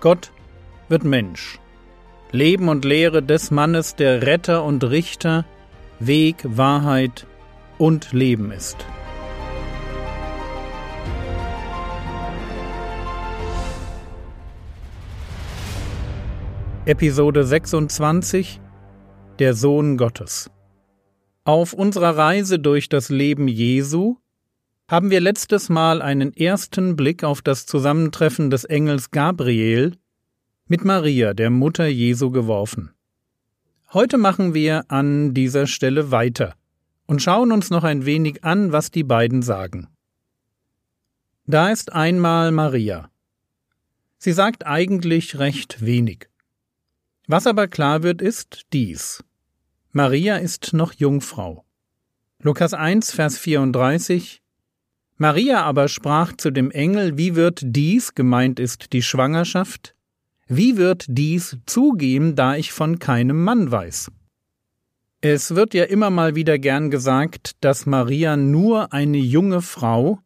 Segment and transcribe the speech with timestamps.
[0.00, 0.32] Gott
[0.88, 1.58] wird Mensch.
[2.32, 5.44] Leben und Lehre des Mannes, der Retter und Richter,
[5.98, 7.26] Weg, Wahrheit
[7.76, 8.78] und Leben ist.
[16.86, 18.58] Episode 26
[19.38, 20.50] Der Sohn Gottes
[21.44, 24.16] Auf unserer Reise durch das Leben Jesu
[24.90, 29.96] haben wir letztes Mal einen ersten Blick auf das Zusammentreffen des Engels Gabriel
[30.66, 32.90] mit Maria, der Mutter Jesu, geworfen.
[33.92, 36.56] Heute machen wir an dieser Stelle weiter
[37.06, 39.86] und schauen uns noch ein wenig an, was die beiden sagen.
[41.46, 43.12] Da ist einmal Maria.
[44.18, 46.28] Sie sagt eigentlich recht wenig.
[47.28, 49.22] Was aber klar wird, ist dies.
[49.92, 51.64] Maria ist noch Jungfrau.
[52.40, 54.39] Lukas 1, Vers 34
[55.22, 59.94] Maria aber sprach zu dem Engel, wie wird dies, gemeint ist die Schwangerschaft,
[60.46, 64.10] wie wird dies zugehen, da ich von keinem Mann weiß?
[65.20, 70.20] Es wird ja immer mal wieder gern gesagt, dass Maria nur eine junge Frau,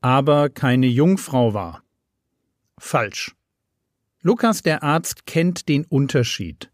[0.00, 1.82] aber keine Jungfrau war.
[2.78, 3.34] Falsch.
[4.22, 6.70] Lukas der Arzt kennt den Unterschied.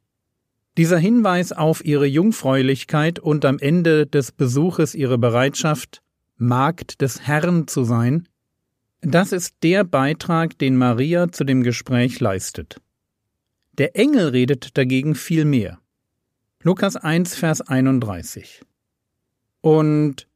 [0.76, 6.02] Dieser Hinweis auf ihre Jungfräulichkeit und am Ende des Besuches ihre Bereitschaft,
[6.38, 8.28] Magd des Herrn zu sein,
[9.00, 12.80] das ist der Beitrag, den Maria zu dem Gespräch leistet.
[13.72, 15.78] Der Engel redet dagegen viel mehr.
[16.62, 18.62] Lukas 1, Vers 31.
[19.60, 20.28] Und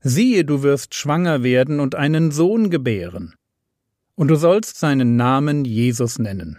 [0.00, 3.34] siehe, du wirst schwanger werden und einen Sohn gebären
[4.14, 6.58] und du sollst seinen Namen Jesus nennen.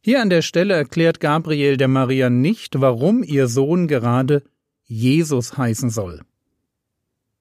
[0.00, 4.44] Hier an der Stelle erklärt Gabriel der Maria nicht, warum ihr Sohn gerade
[4.84, 6.22] Jesus heißen soll.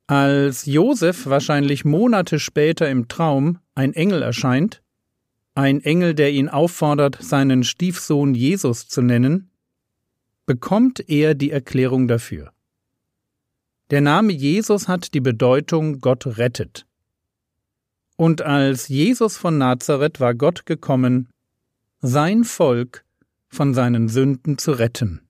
[0.07, 4.83] Als Josef wahrscheinlich Monate später im Traum ein Engel erscheint,
[5.55, 9.49] ein Engel, der ihn auffordert, seinen Stiefsohn Jesus zu nennen,
[10.45, 12.51] bekommt er die Erklärung dafür.
[13.89, 16.85] Der Name Jesus hat die Bedeutung Gott rettet.
[18.15, 21.29] Und als Jesus von Nazareth war Gott gekommen,
[22.01, 23.05] sein Volk
[23.47, 25.21] von seinen Sünden zu retten.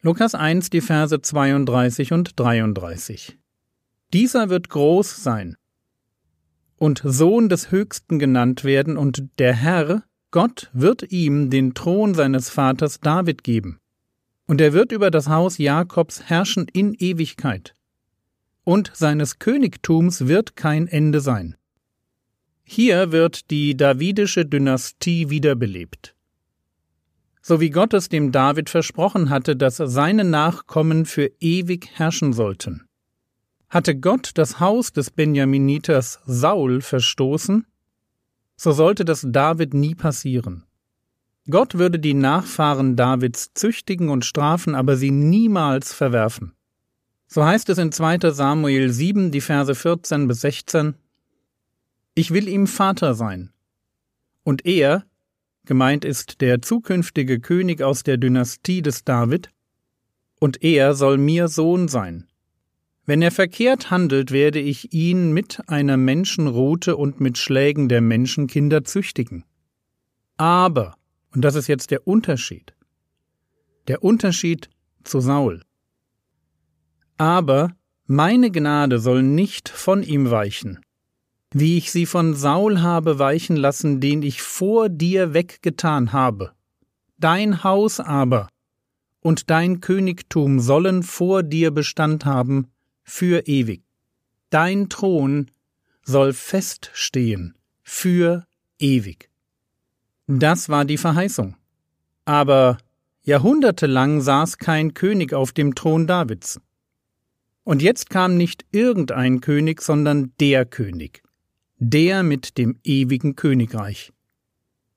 [0.00, 3.38] Lukas 1, die Verse 32 und 33.
[4.12, 5.56] Dieser wird groß sein
[6.76, 10.02] und Sohn des Höchsten genannt werden, und der Herr,
[10.32, 13.78] Gott, wird ihm den Thron seines Vaters David geben.
[14.48, 17.76] Und er wird über das Haus Jakobs herrschen in Ewigkeit
[18.64, 21.56] und seines Königtums wird kein Ende sein.
[22.64, 26.14] Hier wird die davidische Dynastie wiederbelebt.
[27.42, 32.88] So wie Gott es dem David versprochen hatte, dass seine Nachkommen für ewig herrschen sollten.
[33.72, 37.64] Hatte Gott das Haus des Benjaminiters Saul verstoßen,
[38.54, 40.64] so sollte das David nie passieren.
[41.48, 46.52] Gott würde die Nachfahren Davids züchtigen und strafen, aber sie niemals verwerfen.
[47.26, 48.32] So heißt es in 2.
[48.32, 50.92] Samuel 7, die Verse 14 bis 16.
[52.14, 53.54] Ich will ihm Vater sein.
[54.44, 55.06] Und er,
[55.64, 59.48] gemeint ist der zukünftige König aus der Dynastie des David,
[60.38, 62.28] und er soll mir Sohn sein.
[63.04, 68.84] Wenn er verkehrt handelt, werde ich ihn mit einer Menschenrute und mit Schlägen der Menschenkinder
[68.84, 69.44] züchtigen.
[70.36, 70.96] Aber,
[71.34, 72.74] und das ist jetzt der Unterschied,
[73.88, 74.70] der Unterschied
[75.02, 75.62] zu Saul.
[77.18, 77.74] Aber
[78.06, 80.78] meine Gnade soll nicht von ihm weichen,
[81.52, 86.52] wie ich sie von Saul habe weichen lassen, den ich vor dir weggetan habe.
[87.18, 88.48] Dein Haus aber
[89.20, 92.68] und dein Königtum sollen vor dir Bestand haben
[93.02, 93.82] für ewig.
[94.50, 95.50] Dein Thron
[96.02, 98.46] soll feststehen für
[98.78, 99.30] ewig.
[100.26, 101.56] Das war die Verheißung.
[102.24, 102.78] Aber
[103.22, 106.60] jahrhundertelang saß kein König auf dem Thron Davids.
[107.64, 111.22] Und jetzt kam nicht irgendein König, sondern der König,
[111.78, 114.12] der mit dem ewigen Königreich.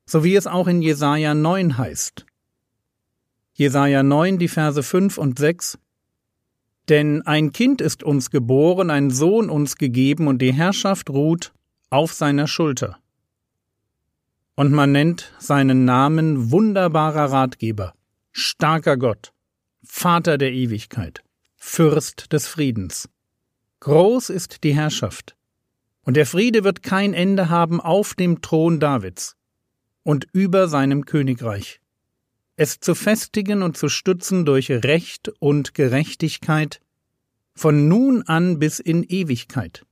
[0.06, 2.26] So wie es auch in Jesaja 9 heißt.
[3.54, 5.78] Jesaja 9, die Verse 5 und 6.
[6.90, 11.54] Denn ein Kind ist uns geboren, ein Sohn uns gegeben, und die Herrschaft ruht
[11.90, 13.00] auf seiner Schulter.
[14.56, 17.94] Und man nennt seinen Namen wunderbarer Ratgeber,
[18.32, 19.34] starker Gott,
[19.84, 21.24] Vater der Ewigkeit,
[21.56, 23.10] Fürst des Friedens.
[23.80, 25.36] Groß ist die Herrschaft,
[26.04, 29.36] und der Friede wird kein Ende haben auf dem Thron Davids
[30.04, 31.82] und über seinem Königreich.
[32.58, 36.80] Es zu festigen und zu stützen durch Recht und Gerechtigkeit
[37.54, 39.86] von nun an bis in Ewigkeit.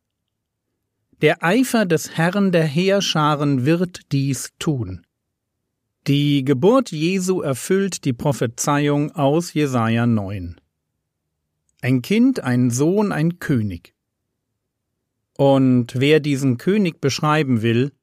[1.22, 5.06] Der Eifer des Herrn der Heerscharen wird dies tun.
[6.08, 10.60] Die Geburt Jesu erfüllt die Prophezeiung aus Jesaja 9.
[11.82, 13.94] Ein Kind, ein Sohn, ein König.
[15.38, 17.94] Und wer diesen König beschreiben will,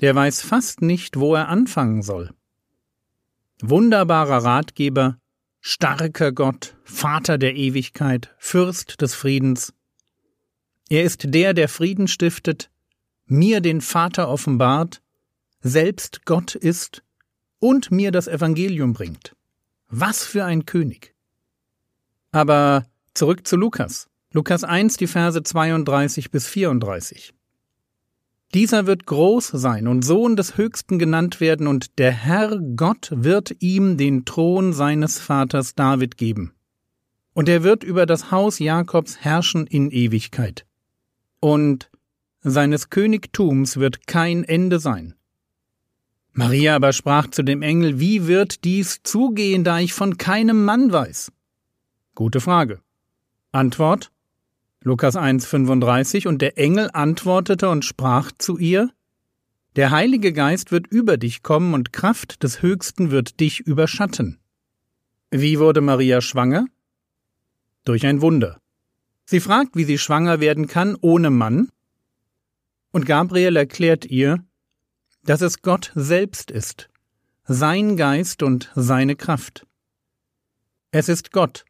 [0.00, 2.30] der weiß fast nicht, wo er anfangen soll.
[3.62, 5.18] Wunderbarer Ratgeber,
[5.60, 9.74] starker Gott, Vater der Ewigkeit, Fürst des Friedens.
[10.88, 12.70] Er ist der, der Frieden stiftet,
[13.26, 15.02] mir den Vater offenbart,
[15.60, 17.02] selbst Gott ist
[17.58, 19.36] und mir das Evangelium bringt.
[19.88, 21.14] Was für ein König!
[22.32, 24.08] Aber zurück zu Lukas.
[24.32, 27.34] Lukas 1, die Verse 32 bis 34.
[28.52, 33.54] Dieser wird groß sein und Sohn des Höchsten genannt werden, und der Herr Gott wird
[33.60, 36.52] ihm den Thron seines Vaters David geben.
[37.32, 40.66] Und er wird über das Haus Jakobs herrschen in Ewigkeit.
[41.38, 41.90] Und
[42.42, 45.14] seines Königtums wird kein Ende sein.
[46.32, 50.92] Maria aber sprach zu dem Engel, wie wird dies zugehen, da ich von keinem Mann
[50.92, 51.32] weiß?
[52.14, 52.80] Gute Frage.
[53.52, 54.10] Antwort
[54.82, 58.90] Lukas 1,35 Und der Engel antwortete und sprach zu ihr,
[59.76, 64.38] Der Heilige Geist wird über dich kommen und Kraft des Höchsten wird dich überschatten.
[65.30, 66.66] Wie wurde Maria schwanger?
[67.84, 68.58] Durch ein Wunder.
[69.26, 71.68] Sie fragt, wie sie schwanger werden kann ohne Mann,
[72.90, 74.44] und Gabriel erklärt ihr,
[75.22, 76.88] dass es Gott selbst ist,
[77.44, 79.66] sein Geist und seine Kraft.
[80.90, 81.64] Es ist Gott,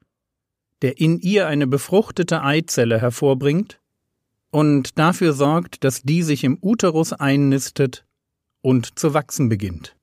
[0.83, 3.81] der in ihr eine befruchtete Eizelle hervorbringt
[4.51, 8.05] und dafür sorgt, dass die sich im Uterus einnistet
[8.63, 9.97] und zu wachsen beginnt.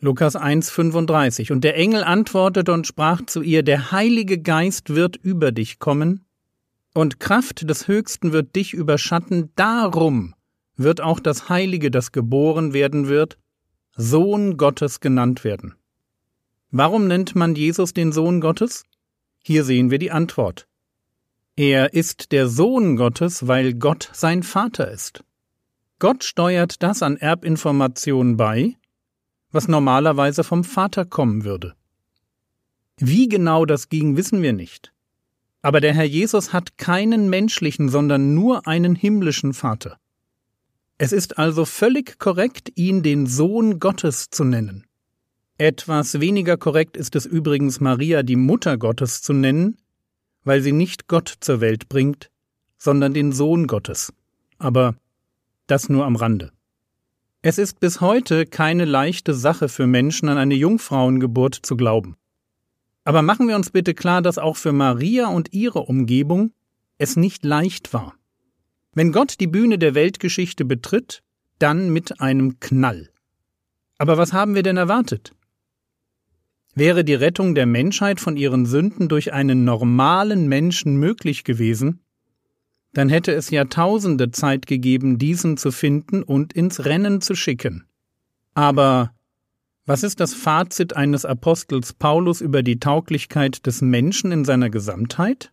[0.00, 5.52] Lukas 1,35 Und der Engel antwortete und sprach zu ihr, Der Heilige Geist wird über
[5.52, 6.24] dich kommen,
[6.94, 10.34] und Kraft des Höchsten wird dich überschatten, darum
[10.76, 13.38] wird auch das Heilige, das geboren werden wird,
[13.96, 15.74] Sohn Gottes genannt werden.
[16.70, 18.84] Warum nennt man Jesus den Sohn Gottes?
[19.42, 20.68] Hier sehen wir die Antwort.
[21.56, 25.24] Er ist der Sohn Gottes, weil Gott sein Vater ist.
[25.98, 28.76] Gott steuert das an Erbinformationen bei,
[29.50, 31.74] was normalerweise vom Vater kommen würde.
[32.98, 34.92] Wie genau das ging, wissen wir nicht.
[35.60, 39.98] Aber der Herr Jesus hat keinen menschlichen, sondern nur einen himmlischen Vater.
[40.98, 44.86] Es ist also völlig korrekt, ihn den Sohn Gottes zu nennen.
[45.62, 49.76] Etwas weniger korrekt ist es übrigens, Maria die Mutter Gottes zu nennen,
[50.42, 52.32] weil sie nicht Gott zur Welt bringt,
[52.78, 54.12] sondern den Sohn Gottes.
[54.58, 54.96] Aber
[55.68, 56.50] das nur am Rande.
[57.42, 62.16] Es ist bis heute keine leichte Sache für Menschen, an eine Jungfrauengeburt zu glauben.
[63.04, 66.50] Aber machen wir uns bitte klar, dass auch für Maria und ihre Umgebung
[66.98, 68.16] es nicht leicht war.
[68.94, 71.22] Wenn Gott die Bühne der Weltgeschichte betritt,
[71.60, 73.10] dann mit einem Knall.
[73.96, 75.36] Aber was haben wir denn erwartet?
[76.74, 82.00] Wäre die Rettung der Menschheit von ihren Sünden durch einen normalen Menschen möglich gewesen,
[82.94, 87.84] dann hätte es Jahrtausende Zeit gegeben, diesen zu finden und ins Rennen zu schicken.
[88.54, 89.12] Aber
[89.84, 95.52] was ist das Fazit eines Apostels Paulus über die Tauglichkeit des Menschen in seiner Gesamtheit?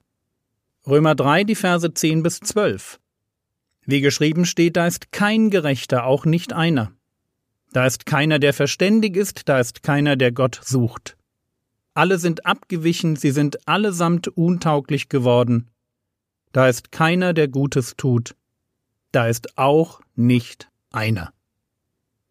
[0.85, 2.99] Römer 3, die Verse 10 bis 12.
[3.85, 6.93] Wie geschrieben steht, da ist kein Gerechter, auch nicht einer.
[7.71, 11.17] Da ist keiner, der verständig ist, da ist keiner, der Gott sucht.
[11.93, 15.69] Alle sind abgewichen, sie sind allesamt untauglich geworden.
[16.51, 18.35] Da ist keiner, der Gutes tut.
[19.11, 21.33] Da ist auch nicht einer.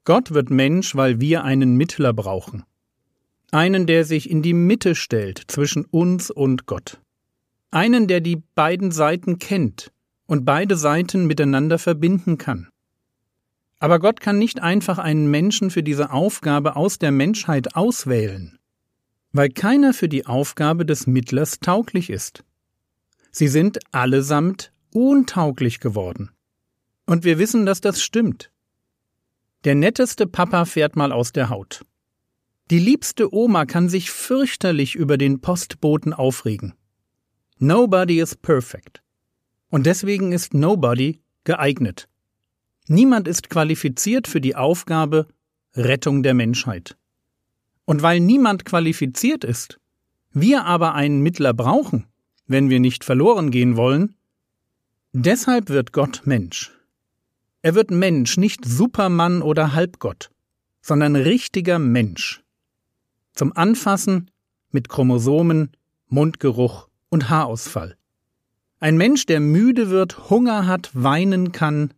[0.05, 2.65] Gott wird Mensch, weil wir einen Mittler brauchen.
[3.51, 7.01] Einen, der sich in die Mitte stellt zwischen uns und Gott.
[7.71, 9.93] Einen, der die beiden Seiten kennt
[10.27, 12.69] und beide Seiten miteinander verbinden kann.
[13.79, 18.59] Aber Gott kann nicht einfach einen Menschen für diese Aufgabe aus der Menschheit auswählen,
[19.33, 22.45] weil keiner für die Aufgabe des Mittlers tauglich ist.
[23.31, 26.31] Sie sind allesamt untauglich geworden.
[27.07, 28.51] Und wir wissen, dass das stimmt.
[29.65, 31.85] Der netteste Papa fährt mal aus der Haut.
[32.71, 36.75] Die liebste Oma kann sich fürchterlich über den Postboten aufregen.
[37.59, 39.03] Nobody is perfect.
[39.71, 42.09] Und deswegen ist Nobody geeignet.
[42.89, 45.27] Niemand ist qualifiziert für die Aufgabe
[45.75, 46.97] Rettung der Menschheit.
[47.85, 49.79] Und weil niemand qualifiziert ist,
[50.33, 52.07] wir aber einen Mittler brauchen,
[52.47, 54.15] wenn wir nicht verloren gehen wollen,
[55.13, 56.73] deshalb wird Gott Mensch.
[57.61, 60.31] Er wird Mensch, nicht Supermann oder Halbgott,
[60.81, 62.43] sondern richtiger Mensch.
[63.35, 64.31] Zum Anfassen
[64.71, 65.73] mit Chromosomen,
[66.07, 67.97] Mundgeruch und Haarausfall.
[68.81, 71.93] Ein Mensch, der müde wird, Hunger hat, weinen kann,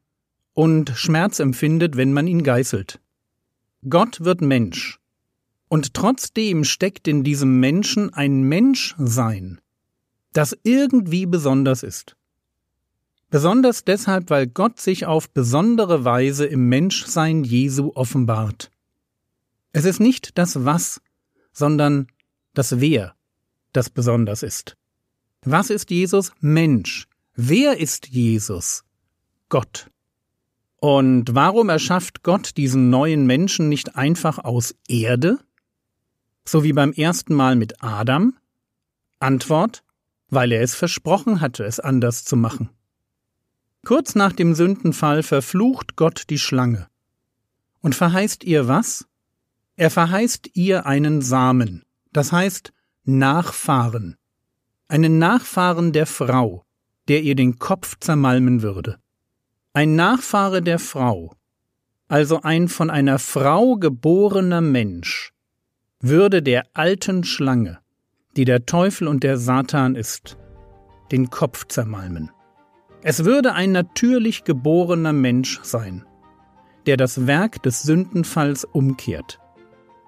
[0.54, 3.00] und Schmerz empfindet, wenn man ihn geißelt.
[3.88, 4.98] Gott wird Mensch.
[5.68, 9.60] Und trotzdem steckt in diesem Menschen ein Menschsein,
[10.32, 12.16] das irgendwie besonders ist.
[13.30, 18.72] Besonders deshalb, weil Gott sich auf besondere Weise im Menschsein Jesu offenbart.
[19.72, 21.00] Es ist nicht das Was,
[21.52, 22.08] sondern
[22.54, 23.14] das Wer,
[23.72, 24.76] das besonders ist.
[25.42, 26.32] Was ist Jesus?
[26.40, 27.06] Mensch.
[27.34, 28.84] Wer ist Jesus?
[29.48, 29.88] Gott.
[30.80, 35.38] Und warum erschafft Gott diesen neuen Menschen nicht einfach aus Erde?
[36.44, 38.34] So wie beim ersten Mal mit Adam?
[39.18, 39.84] Antwort,
[40.30, 42.70] weil er es versprochen hatte, es anders zu machen.
[43.84, 46.88] Kurz nach dem Sündenfall verflucht Gott die Schlange.
[47.82, 49.06] Und verheißt ihr was?
[49.76, 52.72] Er verheißt ihr einen Samen, das heißt
[53.04, 54.16] Nachfahren.
[54.88, 56.64] Einen Nachfahren der Frau,
[57.08, 58.98] der ihr den Kopf zermalmen würde.
[59.72, 61.32] Ein Nachfahre der Frau,
[62.08, 65.32] also ein von einer Frau geborener Mensch,
[66.00, 67.78] würde der alten Schlange,
[68.36, 70.36] die der Teufel und der Satan ist,
[71.12, 72.32] den Kopf zermalmen.
[73.02, 76.04] Es würde ein natürlich geborener Mensch sein,
[76.86, 79.38] der das Werk des Sündenfalls umkehrt,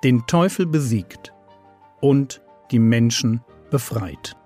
[0.03, 1.33] den Teufel besiegt
[2.01, 2.43] und
[2.73, 4.37] die Menschen befreit.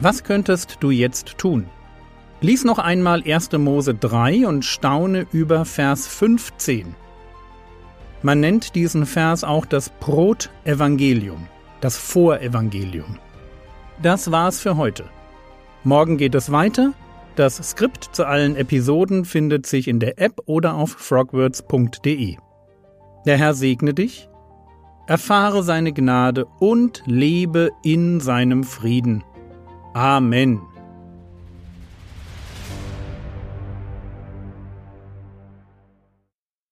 [0.00, 1.66] Was könntest du jetzt tun?
[2.40, 3.50] Lies noch einmal 1.
[3.52, 6.94] Mose 3 und staune über Vers 15.
[8.22, 11.48] Man nennt diesen Vers auch das Brot-Evangelium,
[11.80, 13.18] das Vorevangelium.
[14.00, 15.04] Das war's für heute.
[15.82, 16.92] Morgen geht es weiter.
[17.34, 22.36] Das Skript zu allen Episoden findet sich in der App oder auf frogwords.de.
[23.26, 24.28] Der Herr segne dich,
[25.08, 29.24] erfahre seine Gnade und lebe in seinem Frieden.
[29.98, 30.77] Amen.